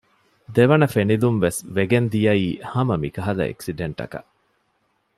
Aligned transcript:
ދެވަނަ 0.55 0.87
ފެނިލުންވެސް 0.95 1.59
ވެގެން 1.75 2.07
ދިޔައީ 2.13 2.47
ހަމަ 2.71 2.95
މިކަހަލަ 3.03 3.43
އެކްސިޑެންޓަކަށް 3.47 4.29